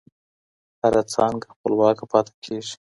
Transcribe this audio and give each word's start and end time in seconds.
هر 0.81 0.93
څانګه 1.13 1.47
خپلواک 1.53 1.97
پاتې 2.11 2.33
کیږي. 2.43 2.73